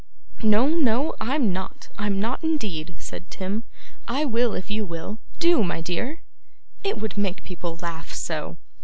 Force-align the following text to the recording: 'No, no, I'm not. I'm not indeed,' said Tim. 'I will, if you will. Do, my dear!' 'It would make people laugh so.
'No, 0.41 0.67
no, 0.67 1.13
I'm 1.21 1.53
not. 1.53 1.89
I'm 1.95 2.19
not 2.19 2.43
indeed,' 2.43 2.95
said 2.97 3.29
Tim. 3.29 3.65
'I 4.07 4.25
will, 4.25 4.55
if 4.55 4.71
you 4.71 4.83
will. 4.83 5.19
Do, 5.37 5.61
my 5.63 5.79
dear!' 5.79 6.21
'It 6.83 6.99
would 6.99 7.19
make 7.19 7.43
people 7.43 7.77
laugh 7.83 8.11
so. 8.11 8.57